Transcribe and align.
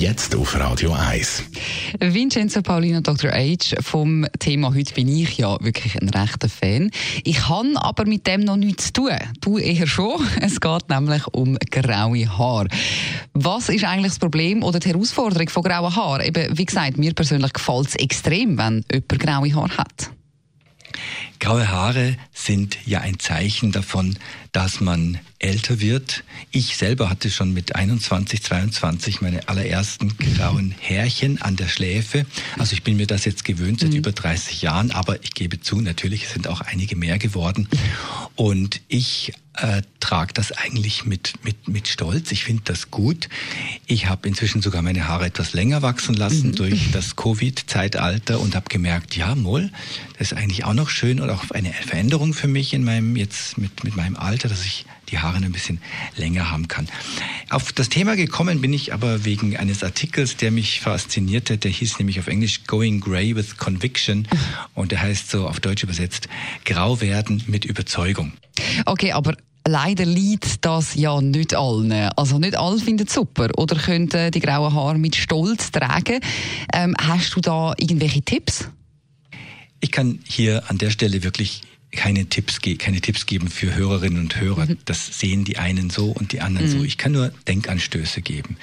Jetzt 0.00 0.34
auf 0.34 0.58
Radio 0.58 0.94
1. 0.94 1.42
Vincenzo 2.00 2.62
Paulino, 2.62 3.02
Dr. 3.02 3.32
H. 3.32 3.82
Vom 3.82 4.26
Thema 4.38 4.74
heute 4.74 4.94
bin 4.94 5.08
ich 5.08 5.36
ja 5.36 5.62
wirklich 5.62 6.00
ein 6.00 6.08
rechter 6.08 6.48
Fan. 6.48 6.90
Ich 7.22 7.50
habe 7.50 7.68
aber 7.74 8.06
mit 8.06 8.26
dem 8.26 8.40
noch 8.40 8.56
nichts 8.56 8.86
zu 8.86 8.92
tun. 8.94 9.18
Du 9.42 9.58
eher 9.58 9.86
schon. 9.86 10.26
Es 10.40 10.58
geht 10.58 10.88
nämlich 10.88 11.26
um 11.34 11.58
graue 11.70 12.38
Haare. 12.38 12.68
Was 13.34 13.68
ist 13.68 13.84
eigentlich 13.84 14.12
das 14.12 14.18
Problem 14.18 14.62
oder 14.62 14.78
die 14.78 14.88
Herausforderung 14.88 15.50
von 15.50 15.64
grauen 15.64 15.94
Haaren? 15.94 16.24
Eben, 16.24 16.56
wie 16.56 16.64
gesagt, 16.64 16.96
mir 16.96 17.12
persönlich 17.12 17.52
gefällt 17.52 17.88
es 17.88 17.96
extrem, 17.96 18.56
wenn 18.56 18.82
jemand 18.90 19.18
graue 19.18 19.54
Haare 19.54 19.76
hat. 19.76 20.10
Graue 21.38 21.68
Haare 21.68 22.16
sind 22.32 22.78
ja 22.84 23.00
ein 23.00 23.18
Zeichen 23.18 23.72
davon, 23.72 24.16
dass 24.52 24.80
man 24.80 25.18
älter 25.38 25.80
wird. 25.80 26.24
Ich 26.50 26.76
selber 26.76 27.08
hatte 27.08 27.30
schon 27.30 27.52
mit 27.52 27.74
21, 27.76 28.42
22 28.42 29.20
meine 29.20 29.48
allerersten 29.48 30.16
grauen 30.18 30.74
Härchen 30.78 31.40
an 31.40 31.56
der 31.56 31.68
Schläfe. 31.68 32.26
Also 32.58 32.74
ich 32.74 32.82
bin 32.82 32.96
mir 32.96 33.06
das 33.06 33.24
jetzt 33.24 33.44
gewöhnt 33.44 33.80
seit 33.80 33.90
mhm. 33.90 33.96
über 33.96 34.12
30 34.12 34.62
Jahren, 34.62 34.90
aber 34.90 35.22
ich 35.22 35.32
gebe 35.32 35.60
zu, 35.60 35.80
natürlich 35.80 36.28
sind 36.28 36.46
auch 36.46 36.60
einige 36.60 36.96
mehr 36.96 37.18
geworden. 37.18 37.68
Und 38.36 38.80
ich 38.88 39.32
äh, 39.62 39.82
trage 40.00 40.32
das 40.32 40.52
eigentlich 40.52 41.04
mit, 41.04 41.34
mit, 41.44 41.68
mit 41.68 41.88
Stolz. 41.88 42.32
Ich 42.32 42.44
finde 42.44 42.62
das 42.64 42.90
gut. 42.90 43.28
Ich 43.86 44.06
habe 44.06 44.26
inzwischen 44.26 44.62
sogar 44.62 44.82
meine 44.82 45.08
Haare 45.08 45.26
etwas 45.26 45.52
länger 45.52 45.82
wachsen 45.82 46.14
lassen 46.14 46.48
mhm. 46.48 46.56
durch 46.56 46.90
das 46.92 47.16
Covid-Zeitalter 47.16 48.40
und 48.40 48.54
habe 48.54 48.68
gemerkt, 48.68 49.16
ja, 49.16 49.34
Moll, 49.34 49.70
das 50.18 50.32
ist 50.32 50.38
eigentlich 50.38 50.64
auch 50.64 50.74
noch 50.74 50.88
schön 50.88 51.20
und 51.20 51.30
auch 51.30 51.50
eine 51.50 51.72
Veränderung 51.72 52.34
für 52.34 52.48
mich 52.48 52.72
in 52.74 52.84
meinem 52.84 53.16
jetzt 53.16 53.58
mit, 53.58 53.84
mit 53.84 53.96
meinem 53.96 54.16
Alter, 54.16 54.48
dass 54.48 54.64
ich 54.64 54.86
die 55.10 55.18
Haare 55.18 55.36
ein 55.36 55.52
bisschen 55.52 55.80
länger 56.16 56.50
haben 56.50 56.68
kann. 56.68 56.88
Auf 57.48 57.72
das 57.72 57.88
Thema 57.88 58.16
gekommen 58.16 58.60
bin 58.60 58.72
ich 58.72 58.92
aber 58.92 59.24
wegen 59.24 59.56
eines 59.56 59.82
Artikels, 59.82 60.36
der 60.36 60.50
mich 60.50 60.80
faszinierte. 60.80 61.58
Der 61.58 61.70
hieß 61.70 61.98
nämlich 61.98 62.20
auf 62.20 62.28
Englisch 62.28 62.64
Going 62.66 63.00
Grey 63.00 63.34
with 63.34 63.56
Conviction 63.56 64.28
und 64.74 64.92
der 64.92 65.02
heißt 65.02 65.30
so 65.30 65.48
auf 65.48 65.60
Deutsch 65.60 65.82
übersetzt 65.82 66.28
Grau 66.64 67.00
werden 67.00 67.42
mit 67.46 67.64
Überzeugung. 67.64 68.32
Okay, 68.86 69.12
aber 69.12 69.36
leider 69.70 70.04
liegt 70.04 70.64
das 70.64 70.94
ja 70.94 71.20
nicht 71.20 71.54
allen. 71.54 71.92
Also 72.16 72.38
nicht 72.38 72.56
alle 72.56 72.78
finden 72.78 73.06
es 73.06 73.14
super 73.14 73.48
oder 73.56 73.76
können 73.76 74.08
die 74.08 74.40
grauen 74.40 74.74
Haare 74.74 74.98
mit 74.98 75.16
Stolz 75.16 75.70
tragen. 75.70 76.20
Ähm, 76.74 76.94
hast 77.00 77.36
du 77.36 77.40
da 77.40 77.72
irgendwelche 77.78 78.22
Tipps? 78.22 78.68
Ich 79.80 79.92
kann 79.92 80.18
hier 80.24 80.68
an 80.68 80.78
der 80.78 80.90
Stelle 80.90 81.22
wirklich 81.22 81.62
keine 81.92 82.26
Tipps, 82.26 82.60
keine 82.78 83.00
Tipps 83.00 83.26
geben 83.26 83.48
für 83.48 83.74
Hörerinnen 83.74 84.20
und 84.20 84.40
Hörer. 84.40 84.66
Mhm. 84.66 84.78
Das 84.84 85.18
sehen 85.18 85.44
die 85.44 85.58
einen 85.58 85.90
so 85.90 86.10
und 86.10 86.32
die 86.32 86.40
anderen 86.40 86.68
mhm. 86.68 86.78
so. 86.78 86.84
Ich 86.84 86.98
kann 86.98 87.12
nur 87.12 87.32
Denkanstöße 87.48 88.20
geben. 88.20 88.56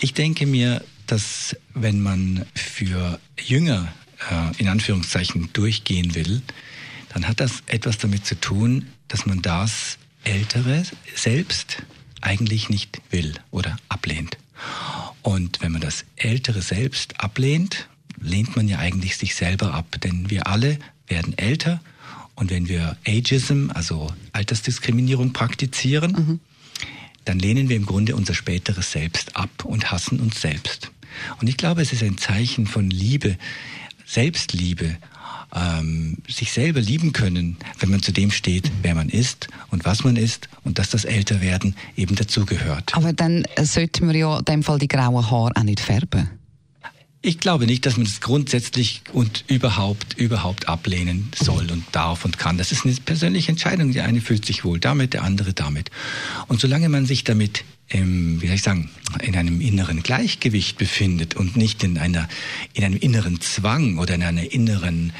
Ich 0.00 0.14
denke 0.14 0.46
mir, 0.46 0.82
dass 1.06 1.56
wenn 1.74 2.00
man 2.00 2.44
für 2.54 3.20
Jünger 3.40 3.92
äh, 4.30 4.60
in 4.60 4.68
Anführungszeichen 4.68 5.50
durchgehen 5.52 6.14
will, 6.14 6.42
dann 7.14 7.28
hat 7.28 7.40
das 7.40 7.62
etwas 7.66 7.98
damit 7.98 8.26
zu 8.26 8.40
tun, 8.40 8.86
dass 9.08 9.26
man 9.26 9.42
das 9.42 9.98
Ältere 10.24 10.84
selbst 11.14 11.82
eigentlich 12.20 12.68
nicht 12.68 13.00
will 13.10 13.34
oder 13.50 13.76
ablehnt. 13.88 14.38
Und 15.22 15.60
wenn 15.60 15.72
man 15.72 15.80
das 15.80 16.04
Ältere 16.16 16.62
selbst 16.62 17.20
ablehnt, 17.20 17.88
lehnt 18.20 18.56
man 18.56 18.68
ja 18.68 18.78
eigentlich 18.78 19.16
sich 19.16 19.34
selber 19.34 19.74
ab, 19.74 19.96
denn 20.02 20.30
wir 20.30 20.46
alle 20.46 20.78
werden 21.08 21.36
älter 21.36 21.80
und 22.34 22.50
wenn 22.50 22.68
wir 22.68 22.96
Ageism, 23.06 23.70
also 23.72 24.12
Altersdiskriminierung 24.32 25.32
praktizieren, 25.32 26.12
mhm. 26.12 26.40
dann 27.24 27.38
lehnen 27.38 27.68
wir 27.68 27.76
im 27.76 27.86
Grunde 27.86 28.16
unser 28.16 28.34
späteres 28.34 28.92
Selbst 28.92 29.36
ab 29.36 29.64
und 29.64 29.90
hassen 29.90 30.20
uns 30.20 30.40
selbst. 30.40 30.90
Und 31.40 31.48
ich 31.48 31.56
glaube, 31.56 31.82
es 31.82 31.92
ist 31.92 32.02
ein 32.02 32.18
Zeichen 32.18 32.66
von 32.66 32.90
Liebe, 32.90 33.36
Selbstliebe 34.06 34.96
ähm, 35.54 36.18
sich 36.28 36.52
selber 36.52 36.80
lieben 36.80 37.12
können, 37.12 37.56
wenn 37.78 37.90
man 37.90 38.02
zu 38.02 38.12
dem 38.12 38.30
steht, 38.30 38.70
wer 38.82 38.94
man 38.94 39.08
ist 39.08 39.48
und 39.70 39.84
was 39.84 40.04
man 40.04 40.16
ist 40.16 40.48
und 40.64 40.78
dass 40.78 40.90
das 40.90 41.04
Älterwerden 41.04 41.74
eben 41.96 42.14
dazugehört. 42.14 42.94
Aber 42.94 43.12
dann 43.12 43.44
sollte 43.60 44.04
man 44.04 44.14
ja 44.14 44.38
in 44.38 44.44
dem 44.44 44.62
Fall 44.62 44.78
die 44.78 44.88
grauen 44.88 45.30
Haare 45.30 45.52
auch 45.54 45.62
nicht 45.62 45.80
färben. 45.80 46.30
Ich 47.24 47.38
glaube 47.38 47.66
nicht, 47.66 47.86
dass 47.86 47.96
man 47.96 48.04
das 48.04 48.20
grundsätzlich 48.20 49.02
und 49.12 49.44
überhaupt, 49.46 50.14
überhaupt 50.18 50.68
ablehnen 50.68 51.30
soll 51.40 51.70
und 51.70 51.84
darf 51.92 52.24
und 52.24 52.36
kann. 52.36 52.58
Das 52.58 52.72
ist 52.72 52.84
eine 52.84 52.94
persönliche 52.96 53.52
Entscheidung. 53.52 53.92
Der 53.92 54.06
eine 54.06 54.20
fühlt 54.20 54.44
sich 54.44 54.64
wohl 54.64 54.80
damit, 54.80 55.14
der 55.14 55.22
andere 55.22 55.52
damit. 55.52 55.92
Und 56.48 56.60
solange 56.60 56.88
man 56.88 57.06
sich 57.06 57.22
damit, 57.22 57.64
ähm, 57.90 58.42
wie 58.42 58.46
soll 58.48 58.56
ich 58.56 58.62
sagen, 58.62 58.90
in 59.22 59.36
einem 59.36 59.60
inneren 59.60 60.02
Gleichgewicht 60.02 60.78
befindet 60.78 61.36
und 61.36 61.56
nicht 61.56 61.84
in 61.84 61.96
einer, 61.96 62.28
in 62.72 62.82
einem 62.82 62.98
inneren 62.98 63.40
Zwang 63.40 63.98
oder 63.98 64.16
in 64.16 64.24
einer 64.24 64.50
inneren 64.50 65.12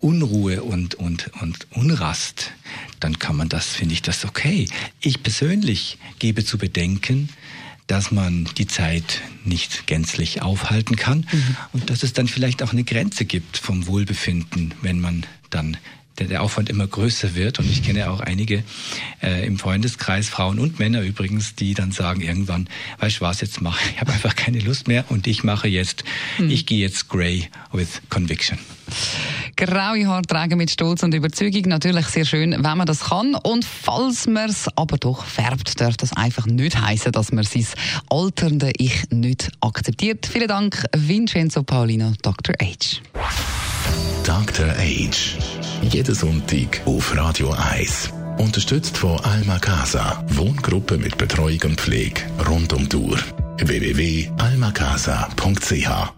Unruhe 0.00 0.62
und, 0.62 0.94
und, 0.94 1.30
und 1.40 1.66
Unrast, 1.70 2.52
dann 3.00 3.18
kann 3.18 3.36
man 3.36 3.48
das, 3.48 3.66
finde 3.66 3.94
ich 3.94 4.02
das 4.02 4.24
okay. 4.24 4.68
Ich 5.00 5.22
persönlich 5.22 5.98
gebe 6.18 6.44
zu 6.44 6.58
bedenken, 6.58 7.28
dass 7.88 8.10
man 8.10 8.46
die 8.58 8.66
Zeit 8.66 9.22
nicht 9.44 9.86
gänzlich 9.86 10.42
aufhalten 10.42 10.96
kann 10.96 11.26
mhm. 11.30 11.56
und 11.72 11.90
dass 11.90 12.02
es 12.02 12.12
dann 12.12 12.28
vielleicht 12.28 12.62
auch 12.62 12.72
eine 12.72 12.84
Grenze 12.84 13.24
gibt 13.24 13.56
vom 13.56 13.86
Wohlbefinden, 13.86 14.74
wenn 14.82 15.00
man 15.00 15.24
dann 15.50 15.78
der, 16.18 16.26
der 16.26 16.42
Aufwand 16.42 16.68
immer 16.68 16.86
größer 16.86 17.34
wird. 17.34 17.58
Und 17.58 17.70
ich 17.70 17.82
kenne 17.82 18.10
auch 18.10 18.20
einige 18.20 18.62
äh, 19.22 19.46
im 19.46 19.58
Freundeskreis, 19.58 20.28
Frauen 20.28 20.58
und 20.58 20.78
Männer 20.78 21.02
übrigens, 21.02 21.54
die 21.54 21.74
dann 21.74 21.92
sagen 21.92 22.20
irgendwann, 22.20 22.68
weißt 22.98 23.18
du 23.18 23.20
was, 23.22 23.40
jetzt 23.40 23.60
mache 23.60 23.80
ich, 23.94 24.00
habe 24.00 24.12
einfach 24.12 24.36
keine 24.36 24.60
Lust 24.60 24.88
mehr 24.88 25.04
und 25.10 25.26
ich 25.26 25.44
mache 25.44 25.68
jetzt, 25.68 26.04
hm. 26.36 26.50
ich 26.50 26.66
gehe 26.66 26.80
jetzt 26.80 27.08
grey 27.08 27.48
with 27.72 28.02
conviction. 28.10 28.58
Graue 29.58 30.06
Haare 30.06 30.22
tragen 30.22 30.56
mit 30.56 30.70
Stolz 30.70 31.02
und 31.02 31.12
Überzeugung. 31.12 31.62
Natürlich 31.62 32.06
sehr 32.06 32.24
schön, 32.24 32.52
wenn 32.52 32.78
man 32.78 32.86
das 32.86 33.00
kann. 33.00 33.34
Und 33.34 33.64
falls 33.64 34.28
man 34.28 34.48
es 34.48 34.68
aber 34.76 34.98
doch 34.98 35.24
färbt, 35.24 35.80
darf 35.80 35.96
das 35.96 36.12
einfach 36.12 36.46
nicht 36.46 36.80
heißen, 36.80 37.10
dass 37.10 37.32
man 37.32 37.42
sein 37.42 37.66
alternde 38.08 38.70
Ich 38.78 39.10
nicht 39.10 39.50
akzeptiert. 39.60 40.26
Vielen 40.26 40.46
Dank, 40.46 40.84
Vincenzo 40.96 41.64
Paulino, 41.64 42.12
Dr. 42.22 42.54
H. 42.62 43.00
Dr. 44.22 44.68
H. 44.68 45.10
Jeden 45.82 46.14
Sonntag 46.14 46.80
auf 46.84 47.16
Radio 47.16 47.50
1. 47.50 48.10
Unterstützt 48.38 48.96
von 48.96 49.18
Alma 49.24 49.58
Casa. 49.58 50.24
Wohngruppe 50.28 50.98
mit 50.98 51.18
Betreuung 51.18 51.62
und 51.64 51.80
Pflege 51.80 52.22
rund 52.46 52.72
um 52.72 52.88
Uhr. 52.94 53.18
www.almacasa.ch 53.58 56.17